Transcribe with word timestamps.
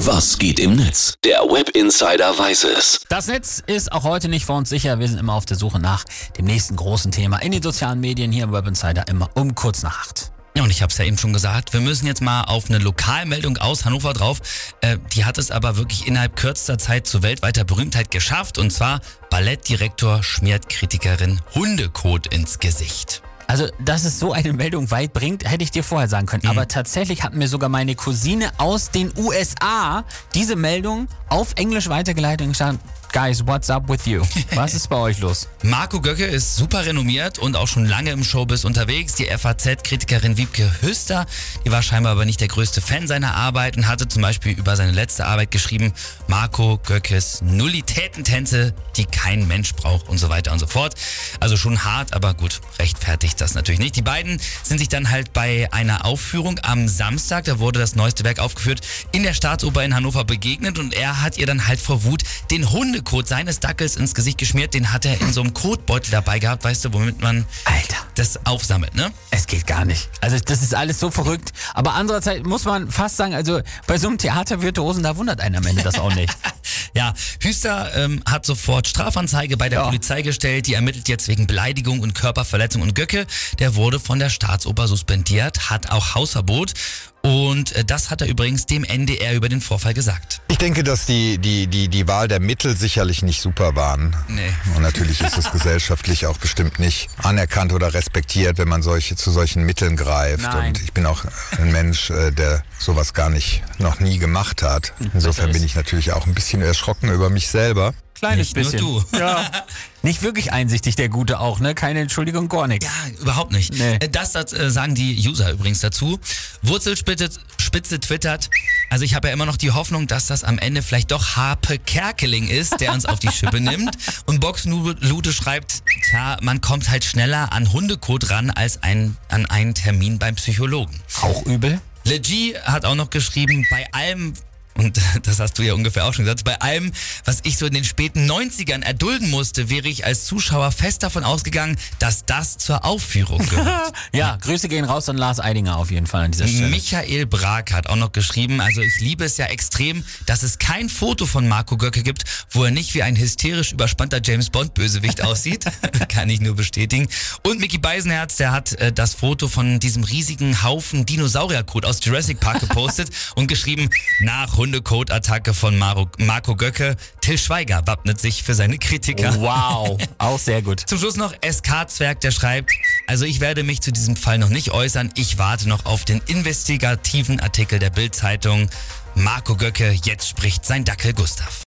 Was 0.00 0.36
geht 0.36 0.60
im 0.60 0.76
Netz? 0.76 1.14
Der 1.24 1.38
Web 1.40 1.70
Insider 1.70 2.38
weiß 2.38 2.64
es. 2.64 3.00
Das 3.08 3.28
Netz 3.28 3.62
ist 3.66 3.90
auch 3.92 4.04
heute 4.04 4.28
nicht 4.28 4.44
vor 4.44 4.58
uns 4.58 4.68
sicher. 4.68 4.98
Wir 4.98 5.08
sind 5.08 5.18
immer 5.18 5.32
auf 5.32 5.46
der 5.46 5.56
Suche 5.56 5.78
nach 5.78 6.04
dem 6.36 6.44
nächsten 6.44 6.76
großen 6.76 7.10
Thema 7.12 7.38
in 7.38 7.50
den 7.50 7.62
sozialen 7.62 7.98
Medien 7.98 8.30
hier 8.30 8.44
im 8.44 8.52
Web 8.52 8.66
Insider 8.66 9.08
immer 9.08 9.30
um 9.34 9.54
kurz 9.54 9.82
nach 9.82 9.98
acht. 10.00 10.32
Ja, 10.54 10.64
und 10.64 10.70
ich 10.70 10.82
habe 10.82 10.92
es 10.92 10.98
ja 10.98 11.06
eben 11.06 11.16
schon 11.16 11.32
gesagt, 11.32 11.72
wir 11.72 11.80
müssen 11.80 12.06
jetzt 12.06 12.20
mal 12.20 12.42
auf 12.42 12.68
eine 12.68 12.78
Lokalmeldung 12.78 13.56
aus 13.56 13.86
Hannover 13.86 14.12
drauf. 14.12 14.40
Äh, 14.82 14.98
die 15.14 15.24
hat 15.24 15.38
es 15.38 15.50
aber 15.50 15.78
wirklich 15.78 16.06
innerhalb 16.06 16.36
kürzester 16.36 16.76
Zeit 16.76 17.06
zu 17.06 17.22
weltweiter 17.22 17.64
Berühmtheit 17.64 18.10
geschafft. 18.10 18.58
Und 18.58 18.70
zwar 18.70 19.00
Ballettdirektor 19.30 20.22
schmiert 20.22 20.68
Kritikerin 20.68 21.40
Hundekot 21.54 22.26
ins 22.34 22.58
Gesicht. 22.58 23.22
Also, 23.46 23.68
dass 23.78 24.04
es 24.04 24.18
so 24.18 24.32
eine 24.32 24.52
Meldung 24.52 24.90
weit 24.90 25.12
bringt, 25.12 25.48
hätte 25.48 25.62
ich 25.62 25.70
dir 25.70 25.84
vorher 25.84 26.08
sagen 26.08 26.26
können. 26.26 26.42
Mhm. 26.44 26.50
Aber 26.50 26.68
tatsächlich 26.68 27.22
hat 27.22 27.34
mir 27.34 27.48
sogar 27.48 27.68
meine 27.68 27.94
Cousine 27.94 28.50
aus 28.58 28.90
den 28.90 29.12
USA 29.16 30.04
diese 30.34 30.56
Meldung 30.56 31.08
auf 31.28 31.52
Englisch 31.56 31.88
weitergeleitet 31.88 32.46
und 32.46 32.52
gesagt, 32.52 32.78
Guys, 33.12 33.46
what's 33.46 33.70
up 33.70 33.88
with 33.88 34.04
you? 34.04 34.22
Was 34.54 34.74
ist 34.74 34.88
bei 34.88 34.96
euch 34.96 35.20
los? 35.20 35.48
Marco 35.62 36.02
Göcke 36.02 36.26
ist 36.26 36.56
super 36.56 36.84
renommiert 36.84 37.38
und 37.38 37.56
auch 37.56 37.66
schon 37.66 37.86
lange 37.86 38.10
im 38.10 38.22
Showbiz 38.22 38.64
unterwegs. 38.64 39.14
Die 39.14 39.26
FAZ-Kritikerin 39.26 40.36
Wiebke 40.36 40.70
Hüster, 40.82 41.24
die 41.64 41.70
war 41.70 41.82
scheinbar 41.82 42.12
aber 42.12 42.26
nicht 42.26 42.42
der 42.42 42.48
größte 42.48 42.82
Fan 42.82 43.06
seiner 43.06 43.34
Arbeit 43.34 43.78
und 43.78 43.88
hatte 43.88 44.06
zum 44.06 44.20
Beispiel 44.20 44.52
über 44.52 44.76
seine 44.76 44.92
letzte 44.92 45.24
Arbeit 45.24 45.50
geschrieben, 45.50 45.94
Marco 46.28 46.78
Göckes 46.84 47.40
Nullitätentänze, 47.40 48.74
die 48.96 49.06
kein 49.06 49.48
Mensch 49.48 49.74
braucht 49.74 50.10
und 50.10 50.18
so 50.18 50.28
weiter 50.28 50.52
und 50.52 50.58
so 50.58 50.66
fort. 50.66 50.94
Also 51.40 51.56
schon 51.56 51.84
hart, 51.84 52.12
aber 52.12 52.34
gut, 52.34 52.60
rechtfertigt 52.78 53.35
das 53.36 53.54
natürlich 53.54 53.80
nicht. 53.80 53.96
Die 53.96 54.02
beiden 54.02 54.40
sind 54.62 54.78
sich 54.78 54.88
dann 54.88 55.10
halt 55.10 55.32
bei 55.32 55.68
einer 55.72 56.04
Aufführung 56.04 56.58
am 56.62 56.88
Samstag, 56.88 57.44
da 57.44 57.58
wurde 57.58 57.78
das 57.78 57.94
neueste 57.96 58.24
Werk 58.24 58.38
aufgeführt, 58.38 58.80
in 59.12 59.22
der 59.22 59.34
Staatsoper 59.34 59.84
in 59.84 59.94
Hannover 59.94 60.24
begegnet 60.24 60.78
und 60.78 60.94
er 60.94 61.22
hat 61.22 61.38
ihr 61.38 61.46
dann 61.46 61.66
halt 61.66 61.80
vor 61.80 62.04
Wut 62.04 62.22
den 62.50 62.70
Hundekot 62.70 63.28
seines 63.28 63.60
Dackels 63.60 63.96
ins 63.96 64.14
Gesicht 64.14 64.38
geschmiert. 64.38 64.74
Den 64.74 64.92
hat 64.92 65.04
er 65.04 65.20
in 65.20 65.32
so 65.32 65.42
einem 65.42 65.54
Kotbeutel 65.54 66.10
dabei 66.10 66.38
gehabt, 66.38 66.64
weißt 66.64 66.84
du, 66.84 66.92
womit 66.92 67.20
man 67.20 67.44
Alter. 67.64 67.96
das 68.14 68.44
aufsammelt, 68.46 68.94
ne? 68.94 69.12
Es 69.30 69.46
geht 69.46 69.66
gar 69.66 69.84
nicht. 69.84 70.08
Also 70.20 70.38
das 70.38 70.62
ist 70.62 70.74
alles 70.74 71.00
so 71.00 71.10
verrückt. 71.10 71.52
Aber 71.74 71.94
andererseits 71.94 72.44
muss 72.46 72.64
man 72.64 72.90
fast 72.90 73.16
sagen, 73.16 73.34
also 73.34 73.60
bei 73.86 73.98
so 73.98 74.08
einem 74.08 74.18
Theatervirtuosen, 74.18 75.02
da 75.02 75.16
wundert 75.16 75.40
einen 75.40 75.56
am 75.56 75.66
Ende 75.66 75.82
das 75.82 75.98
auch 75.98 76.14
nicht. 76.14 76.36
Ja, 76.96 77.12
Hüster 77.42 77.92
ähm, 77.94 78.22
hat 78.24 78.46
sofort 78.46 78.88
Strafanzeige 78.88 79.58
bei 79.58 79.68
der 79.68 79.80
Ja. 79.80 79.84
Polizei 79.84 80.22
gestellt. 80.22 80.66
Die 80.66 80.72
ermittelt 80.72 81.08
jetzt 81.10 81.28
wegen 81.28 81.46
Beleidigung 81.46 82.00
und 82.00 82.14
Körperverletzung. 82.14 82.80
Und 82.80 82.94
Göcke, 82.94 83.26
der 83.58 83.74
wurde 83.74 84.00
von 84.00 84.18
der 84.18 84.30
Staatsoper 84.30 84.88
suspendiert, 84.88 85.68
hat 85.68 85.90
auch 85.90 86.14
Hausverbot. 86.14 86.72
Und 87.20 87.72
äh, 87.72 87.84
das 87.84 88.10
hat 88.10 88.20
er 88.22 88.28
übrigens 88.28 88.66
dem 88.66 88.84
NDR 88.84 89.34
über 89.34 89.48
den 89.48 89.60
Vorfall 89.60 89.92
gesagt. 89.94 90.40
Ich 90.48 90.58
denke, 90.58 90.84
dass 90.84 91.06
die, 91.06 91.38
die, 91.38 91.66
die, 91.66 91.88
die 91.88 92.06
Wahl 92.06 92.28
der 92.28 92.38
Mittel 92.40 92.76
sicherlich 92.76 93.22
nicht 93.22 93.42
super 93.42 93.74
waren. 93.74 94.14
Nee. 94.28 94.48
Und 94.76 94.82
natürlich 94.82 95.20
ist 95.20 95.36
es 95.36 95.50
gesellschaftlich 95.52 96.26
auch 96.26 96.38
bestimmt 96.38 96.78
nicht 96.78 97.08
anerkannt 97.18 97.72
oder 97.72 97.92
respektiert, 97.92 98.58
wenn 98.58 98.68
man 98.68 98.82
solche, 98.82 99.16
zu 99.16 99.32
solchen 99.32 99.64
Mitteln 99.64 99.96
greift. 99.96 100.44
Nein. 100.44 100.68
Und 100.68 100.80
ich 100.82 100.92
bin 100.92 101.04
auch 101.04 101.24
ein 101.58 101.72
Mensch, 101.72 102.10
äh, 102.10 102.30
der 102.30 102.62
sowas 102.78 103.12
gar 103.12 103.28
nicht, 103.28 103.62
noch 103.78 104.00
nie 104.00 104.18
gemacht 104.18 104.62
hat. 104.62 104.92
Insofern 105.14 105.52
bin 105.52 105.62
ich 105.62 105.74
natürlich 105.74 106.12
auch 106.12 106.26
ein 106.26 106.34
bisschen 106.34 106.62
erschrocken 106.62 107.10
über 107.12 107.30
mich 107.30 107.48
selber. 107.48 107.94
Kleines 108.14 108.54
Nicht 108.54 108.56
nur 108.56 108.64
bisschen. 108.64 109.10
du. 109.12 109.18
Ja. 109.18 109.44
Nicht 110.02 110.22
wirklich 110.22 110.52
einsichtig, 110.52 110.94
der 110.96 111.08
Gute 111.10 111.38
auch, 111.40 111.58
ne? 111.60 111.74
Keine 111.74 112.00
Entschuldigung, 112.00 112.48
gar 112.48 112.66
nichts. 112.66 112.86
Ja, 112.86 113.20
überhaupt 113.20 113.52
nicht. 113.52 113.74
Nee. 113.74 113.96
Äh, 113.96 114.08
Das, 114.08 114.32
das 114.32 114.52
äh, 114.52 114.70
sagen 114.70 114.94
die 114.94 115.28
User 115.28 115.50
übrigens 115.50 115.80
dazu. 115.80 116.18
Wurzelspitze 116.62 117.28
Spitze 117.60 117.98
twittert. 118.00 118.48
Also 118.88 119.04
ich 119.04 119.14
habe 119.14 119.28
ja 119.28 119.34
immer 119.34 119.44
noch 119.44 119.56
die 119.56 119.72
Hoffnung, 119.72 120.06
dass 120.06 120.28
das 120.28 120.44
am 120.44 120.58
Ende 120.58 120.80
vielleicht 120.82 121.10
doch 121.10 121.36
Harpe 121.36 121.78
Kerkeling 121.78 122.48
ist, 122.48 122.80
der 122.80 122.92
uns 122.92 123.04
auf 123.04 123.18
die 123.18 123.28
Schippe 123.30 123.60
nimmt. 123.60 123.96
Und 124.26 124.40
Boxlute 124.40 125.32
schreibt, 125.32 125.82
tja, 126.08 126.38
man 126.40 126.60
kommt 126.60 126.88
halt 126.88 127.04
schneller 127.04 127.52
an 127.52 127.72
Hundekot 127.72 128.30
ran 128.30 128.50
als 128.50 128.82
ein, 128.82 129.16
an 129.28 129.44
einen 129.46 129.74
Termin 129.74 130.18
beim 130.18 130.36
Psychologen. 130.36 131.00
Auch 131.20 131.44
übel? 131.44 131.80
Legi 132.06 132.54
hat 132.62 132.84
auch 132.84 132.94
noch 132.94 133.10
geschrieben, 133.10 133.66
bei 133.68 133.84
allem, 133.90 134.32
und 134.78 135.00
das 135.22 135.40
hast 135.40 135.58
du 135.58 135.62
ja 135.62 135.74
ungefähr 135.74 136.04
auch 136.04 136.14
schon 136.14 136.24
gesagt, 136.24 136.44
bei 136.44 136.60
allem, 136.60 136.92
was 137.24 137.40
ich 137.44 137.58
so 137.58 137.66
in 137.66 137.74
den 137.74 137.84
späten 137.84 138.30
90ern 138.30 138.82
erdulden 138.82 139.30
musste, 139.30 139.70
wäre 139.70 139.88
ich 139.88 140.04
als 140.04 140.24
Zuschauer 140.24 140.72
fest 140.72 141.02
davon 141.02 141.24
ausgegangen, 141.24 141.76
dass 141.98 142.24
das 142.24 142.58
zur 142.58 142.84
Aufführung 142.84 143.38
gehört. 143.48 143.92
Ja, 144.12 144.36
Grüße 144.36 144.68
gehen 144.68 144.84
raus 144.84 145.08
an 145.08 145.16
Lars 145.16 145.40
Eidinger 145.40 145.76
auf 145.76 145.90
jeden 145.90 146.06
Fall 146.06 146.24
an 146.24 146.32
dieser 146.32 146.48
Stelle. 146.48 146.68
Michael 146.68 147.26
Brag 147.26 147.72
hat 147.72 147.88
auch 147.88 147.96
noch 147.96 148.12
geschrieben, 148.12 148.60
also 148.60 148.80
ich 148.80 149.00
liebe 149.00 149.24
es 149.24 149.36
ja 149.36 149.46
extrem, 149.46 150.04
dass 150.26 150.42
es 150.42 150.58
kein 150.58 150.88
Foto 150.88 151.26
von 151.26 151.48
Marco 151.48 151.76
Göcke 151.76 152.02
gibt, 152.02 152.24
wo 152.50 152.64
er 152.64 152.70
nicht 152.70 152.94
wie 152.94 153.02
ein 153.02 153.16
hysterisch 153.16 153.72
überspannter 153.72 154.20
James 154.22 154.50
Bond 154.50 154.74
Bösewicht 154.74 155.22
aussieht. 155.22 155.64
Kann 156.08 156.28
ich 156.28 156.40
nur 156.40 156.54
bestätigen. 156.54 157.08
Und 157.42 157.60
Mickey 157.60 157.78
Beisenherz, 157.78 158.36
der 158.36 158.52
hat 158.52 158.72
äh, 158.74 158.92
das 158.92 159.14
Foto 159.14 159.48
von 159.48 159.80
diesem 159.80 160.04
riesigen 160.04 160.62
Haufen 160.62 161.06
Dinosaurierkot 161.06 161.84
aus 161.84 162.04
Jurassic 162.04 162.40
Park 162.40 162.60
gepostet 162.60 163.10
und 163.34 163.46
geschrieben, 163.46 163.88
nach 164.20 164.56
Hundekot-Attacke 164.66 165.54
von 165.54 165.78
Maro, 165.78 166.08
Marco 166.18 166.56
Göcke, 166.56 166.96
Till 167.20 167.38
Schweiger 167.38 167.86
wappnet 167.86 168.20
sich 168.20 168.42
für 168.42 168.52
seine 168.52 168.78
Kritiker. 168.78 169.40
Wow, 169.40 169.96
auch 170.18 170.40
sehr 170.40 170.60
gut. 170.60 170.80
Zum 170.80 170.98
Schluss 170.98 171.16
noch 171.16 171.32
SK-Zwerg, 171.34 172.20
der 172.20 172.32
schreibt, 172.32 172.72
also 173.06 173.24
ich 173.24 173.38
werde 173.40 173.62
mich 173.62 173.80
zu 173.80 173.92
diesem 173.92 174.16
Fall 174.16 174.38
noch 174.38 174.48
nicht 174.48 174.72
äußern. 174.72 175.12
Ich 175.14 175.38
warte 175.38 175.68
noch 175.68 175.86
auf 175.86 176.04
den 176.04 176.20
investigativen 176.26 177.38
Artikel 177.38 177.78
der 177.78 177.90
Bild-Zeitung. 177.90 178.68
Marco 179.14 179.54
Göcke, 179.54 179.92
jetzt 180.04 180.28
spricht 180.28 180.64
sein 180.64 180.84
Dackel 180.84 181.12
Gustav. 181.12 181.64